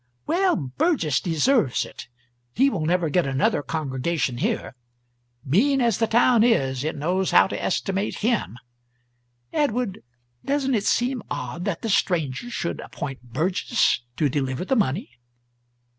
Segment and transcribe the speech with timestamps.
[0.25, 2.07] "Well, Burgess deserves it
[2.55, 4.73] he will never get another congregation here.
[5.45, 8.57] Mean as the town is, it knows how to estimate him.
[9.53, 9.99] Edward,
[10.43, 15.19] doesn't it seem odd that the stranger should appoint Burgess to deliver the money?"